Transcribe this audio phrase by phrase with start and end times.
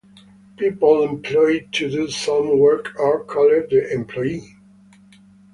[0.57, 4.55] People employed to do some work are called the employee.